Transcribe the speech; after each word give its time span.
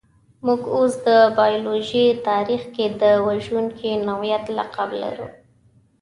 موږ 0.45 0.61
اوس 0.75 0.93
د 1.07 1.09
بایولوژۍ 1.37 2.05
تاریخ 2.29 2.63
کې 2.75 2.85
د 3.01 3.03
وژونکي 3.27 3.91
نوعې 4.07 4.37
لقب 4.57 4.89
لرو. 5.01 5.27